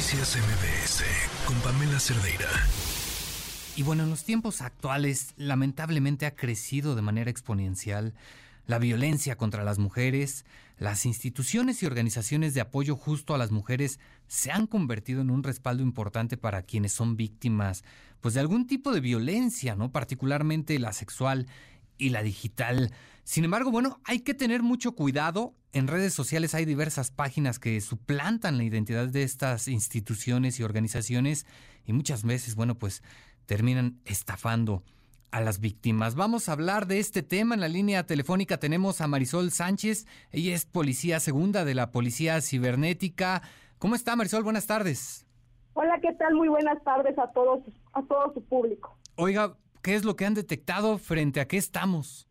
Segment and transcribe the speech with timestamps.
[0.00, 1.04] Noticias MBS
[1.44, 2.48] con Pamela Cerdeira.
[3.76, 8.14] Y bueno, en los tiempos actuales lamentablemente ha crecido de manera exponencial
[8.64, 10.46] la violencia contra las mujeres,
[10.78, 15.42] las instituciones y organizaciones de apoyo justo a las mujeres se han convertido en un
[15.42, 17.84] respaldo importante para quienes son víctimas
[18.22, 19.92] pues de algún tipo de violencia, ¿no?
[19.92, 21.46] Particularmente la sexual
[21.98, 22.90] y la digital.
[23.30, 25.54] Sin embargo, bueno, hay que tener mucho cuidado.
[25.72, 31.46] En redes sociales hay diversas páginas que suplantan la identidad de estas instituciones y organizaciones
[31.86, 33.04] y muchas veces, bueno, pues
[33.46, 34.82] terminan estafando
[35.30, 36.16] a las víctimas.
[36.16, 37.54] Vamos a hablar de este tema.
[37.54, 40.08] En la línea telefónica tenemos a Marisol Sánchez.
[40.32, 43.42] Ella es policía segunda de la Policía Cibernética.
[43.78, 44.42] ¿Cómo está Marisol?
[44.42, 45.24] Buenas tardes.
[45.74, 46.34] Hola, ¿qué tal?
[46.34, 47.60] Muy buenas tardes a todos,
[47.92, 48.98] a todo su público.
[49.14, 52.26] Oiga, ¿qué es lo que han detectado frente a qué estamos?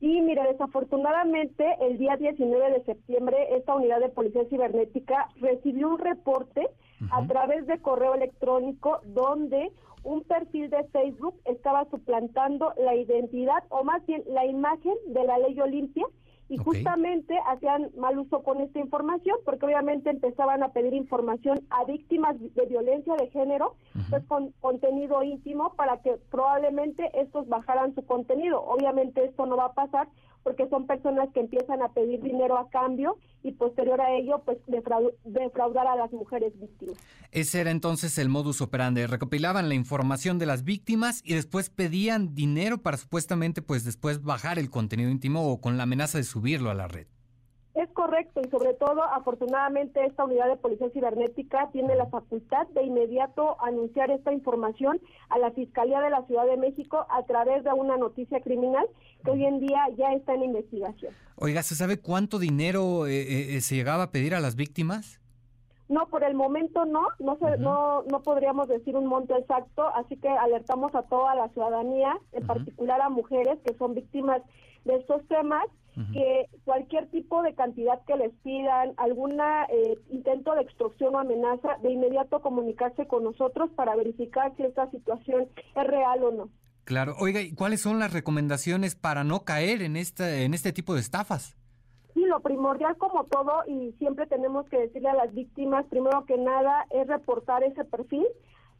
[0.00, 5.98] Y mire, desafortunadamente el día 19 de septiembre esta unidad de policía cibernética recibió un
[5.98, 6.68] reporte
[7.10, 9.70] a través de correo electrónico donde
[10.02, 15.38] un perfil de Facebook estaba suplantando la identidad o más bien la imagen de la
[15.38, 16.06] ley Olimpia
[16.50, 21.84] y justamente hacían mal uso con esta información porque obviamente empezaban a pedir información a
[21.84, 23.76] víctimas de violencia de género
[24.10, 28.60] pues con contenido íntimo para que probablemente estos bajaran su contenido.
[28.62, 30.08] Obviamente esto no va a pasar
[30.42, 34.58] porque son personas que empiezan a pedir dinero a cambio y posterior a ello, pues
[35.24, 36.96] defraudar a las mujeres víctimas.
[37.30, 39.06] Ese era entonces el modus operandi.
[39.06, 44.58] Recopilaban la información de las víctimas y después pedían dinero para supuestamente, pues después bajar
[44.58, 47.06] el contenido íntimo o con la amenaza de subirlo a la red.
[47.74, 52.82] Es correcto y sobre todo, afortunadamente, esta unidad de policía cibernética tiene la facultad de
[52.82, 57.70] inmediato anunciar esta información a la Fiscalía de la Ciudad de México a través de
[57.72, 58.86] una noticia criminal
[59.24, 61.14] que hoy en día ya está en investigación.
[61.36, 65.19] Oiga, ¿se sabe cuánto dinero eh, eh, eh, se llegaba a pedir a las víctimas?
[65.90, 70.28] No, por el momento no, no, no, no podríamos decir un monto exacto, así que
[70.28, 74.40] alertamos a toda la ciudadanía, en particular a mujeres que son víctimas
[74.84, 75.64] de estos temas,
[76.12, 81.76] que cualquier tipo de cantidad que les pidan, algún eh, intento de extorsión o amenaza,
[81.82, 86.48] de inmediato comunicarse con nosotros para verificar si esta situación es real o no.
[86.84, 87.16] Claro.
[87.18, 91.00] Oiga, ¿y cuáles son las recomendaciones para no caer en este, en este tipo de
[91.00, 91.56] estafas?
[92.30, 96.86] Lo primordial como todo, y siempre tenemos que decirle a las víctimas, primero que nada,
[96.90, 98.24] es reportar ese perfil.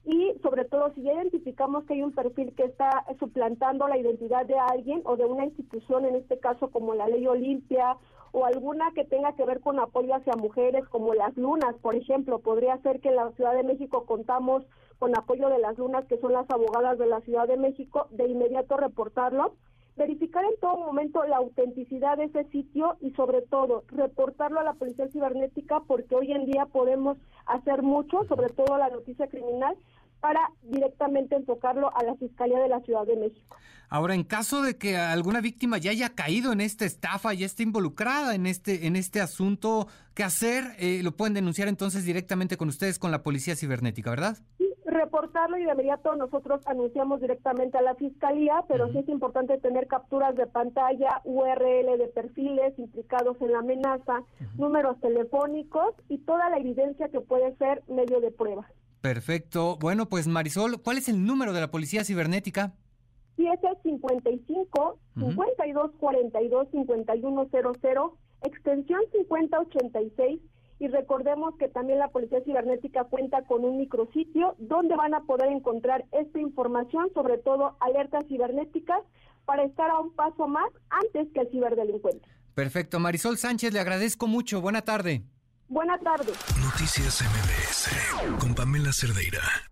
[0.05, 4.47] Y sobre todo si ya identificamos que hay un perfil que está suplantando la identidad
[4.47, 7.97] de alguien o de una institución, en este caso como la Ley Olimpia
[8.31, 12.39] o alguna que tenga que ver con apoyo hacia mujeres como las lunas, por ejemplo,
[12.39, 14.63] podría ser que en la Ciudad de México contamos
[15.01, 18.29] con apoyo de las lunas, que son las abogadas de la Ciudad de México, de
[18.29, 19.55] inmediato reportarlo
[19.97, 24.75] verificar en todo momento la autenticidad de ese sitio y sobre todo reportarlo a la
[24.75, 29.77] policía cibernética porque hoy en día podemos hacer mucho, sobre todo la noticia criminal,
[30.21, 33.57] para directamente enfocarlo a la Fiscalía de la Ciudad de México.
[33.89, 37.65] Ahora, en caso de que alguna víctima ya haya caído en esta estafa, ya esté
[37.65, 40.77] involucrada en este, en este asunto, ¿qué hacer?
[40.79, 44.39] Eh, lo pueden denunciar entonces directamente con ustedes, con la Policía Cibernética, ¿verdad?
[44.91, 49.87] Reportarlo y de inmediato nosotros anunciamos directamente a la Fiscalía, pero sí es importante tener
[49.87, 54.25] capturas de pantalla, URL de perfiles implicados en la amenaza,
[54.59, 58.67] números telefónicos y toda la evidencia que puede ser medio de prueba.
[59.01, 59.79] Perfecto.
[59.81, 62.73] Bueno, pues Marisol, ¿cuál es el número de la Policía Cibernética?
[63.37, 68.11] Sí, es el 55 52 42 5100,
[68.43, 70.41] extensión 5086.
[70.81, 75.53] Y recordemos que también la Policía Cibernética cuenta con un micrositio donde van a poder
[75.53, 79.03] encontrar esta información, sobre todo alertas cibernéticas,
[79.45, 82.27] para estar a un paso más antes que el ciberdelincuente.
[82.55, 82.99] Perfecto.
[82.99, 84.61] Marisol Sánchez, le agradezco mucho.
[84.63, 85.23] Buena tarde.
[85.69, 86.37] Buenas tardes.
[86.65, 89.70] Noticias MBS con Pamela Cerdeira.